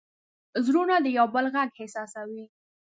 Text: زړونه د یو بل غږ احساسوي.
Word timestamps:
زړونه 0.65 0.95
د 1.01 1.07
یو 1.17 1.27
بل 1.35 1.45
غږ 1.53 1.69
احساسوي. 1.81 2.43